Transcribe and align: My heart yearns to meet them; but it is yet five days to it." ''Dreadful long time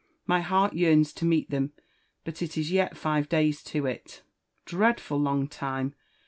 My 0.25 0.39
heart 0.41 0.73
yearns 0.73 1.13
to 1.13 1.25
meet 1.25 1.51
them; 1.51 1.73
but 2.25 2.41
it 2.41 2.57
is 2.57 2.71
yet 2.71 2.97
five 2.97 3.29
days 3.29 3.61
to 3.65 3.85
it." 3.85 4.23
''Dreadful 4.65 5.19
long 5.21 5.47
time 5.47 5.93